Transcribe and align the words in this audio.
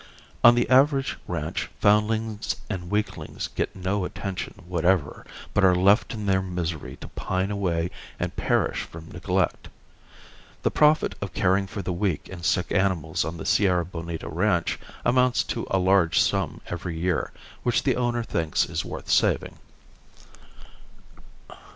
On 0.43 0.55
the 0.55 0.67
average 0.67 1.17
ranch 1.27 1.69
foundlings 1.79 2.55
and 2.71 2.89
weaklings 2.89 3.49
get 3.49 3.75
no 3.75 4.03
attention 4.03 4.63
whatever, 4.67 5.27
but 5.53 5.63
are 5.63 5.75
left 5.75 6.15
in 6.15 6.25
their 6.25 6.41
misery 6.41 6.95
to 7.01 7.07
pine 7.09 7.51
away 7.51 7.91
and 8.19 8.35
perish 8.35 8.81
from 8.81 9.11
neglect. 9.11 9.67
The 10.63 10.71
profit 10.71 11.13
of 11.21 11.35
caring 11.35 11.67
for 11.67 11.83
the 11.83 11.93
weak 11.93 12.29
and 12.29 12.43
sick 12.43 12.71
animals 12.71 13.23
on 13.23 13.37
the 13.37 13.45
Sierra 13.45 13.85
Bonita 13.85 14.27
ranch 14.27 14.79
amounts 15.05 15.43
to 15.53 15.67
a 15.69 15.77
large 15.77 16.19
sum 16.19 16.61
every 16.65 16.97
year, 16.97 17.31
which 17.61 17.83
the 17.83 17.95
owner 17.95 18.23
thinks 18.23 18.65
is 18.67 18.83
worth 18.83 19.07
saving. 19.07 19.57